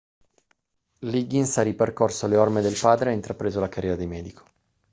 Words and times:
liggins 1.01 1.57
ha 1.57 1.61
ripercorso 1.61 2.25
le 2.25 2.35
orme 2.35 2.61
del 2.61 2.75
padre 2.75 3.11
e 3.11 3.13
ha 3.13 3.15
intrapreso 3.15 3.59
la 3.59 3.69
carriera 3.69 3.95
di 3.97 4.07
medico 4.07 4.43